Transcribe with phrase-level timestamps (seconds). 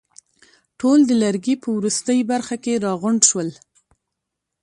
[0.79, 3.49] ټول د لرګي په وروستۍ برخه کې راغونډ شول.